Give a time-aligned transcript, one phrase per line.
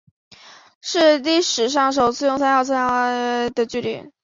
[0.81, 4.11] 是历史上首次用三角测量的方法量测地月间的距离。